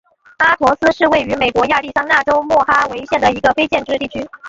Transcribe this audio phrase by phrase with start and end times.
[0.37, 4.27] 阿陀斯是位于美国亚利桑那州莫哈维县的一个非建制地区。